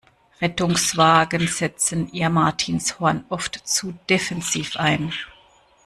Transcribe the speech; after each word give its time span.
Rettungswagen 0.41 1.47
setzen 1.47 2.11
ihr 2.11 2.31
Martinshorn 2.31 3.23
oft 3.29 3.53
zu 3.67 3.93
defensiv 4.09 4.75
ein. 4.77 5.13